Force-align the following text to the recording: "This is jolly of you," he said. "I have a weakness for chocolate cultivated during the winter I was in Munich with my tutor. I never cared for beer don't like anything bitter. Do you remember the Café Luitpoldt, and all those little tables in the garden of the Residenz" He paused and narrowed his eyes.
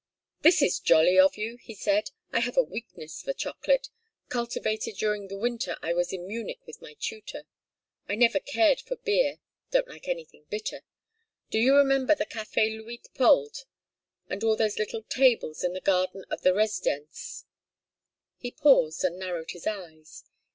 "This 0.41 0.63
is 0.63 0.79
jolly 0.79 1.19
of 1.19 1.37
you," 1.37 1.57
he 1.57 1.75
said. 1.75 2.09
"I 2.33 2.39
have 2.39 2.57
a 2.57 2.63
weakness 2.63 3.21
for 3.21 3.33
chocolate 3.33 3.89
cultivated 4.29 4.93
during 4.95 5.27
the 5.27 5.37
winter 5.37 5.77
I 5.83 5.93
was 5.93 6.11
in 6.11 6.25
Munich 6.25 6.57
with 6.65 6.81
my 6.81 6.95
tutor. 6.99 7.43
I 8.09 8.15
never 8.15 8.39
cared 8.39 8.81
for 8.81 8.95
beer 8.95 9.37
don't 9.69 9.87
like 9.87 10.07
anything 10.07 10.45
bitter. 10.49 10.81
Do 11.51 11.59
you 11.59 11.75
remember 11.75 12.15
the 12.15 12.25
Café 12.25 12.75
Luitpoldt, 12.79 13.65
and 14.27 14.43
all 14.43 14.55
those 14.55 14.79
little 14.79 15.03
tables 15.03 15.63
in 15.63 15.73
the 15.73 15.79
garden 15.81 16.25
of 16.31 16.41
the 16.41 16.49
Residenz" 16.55 17.45
He 18.39 18.49
paused 18.49 19.03
and 19.03 19.19
narrowed 19.19 19.51
his 19.51 19.67
eyes. 19.67 20.23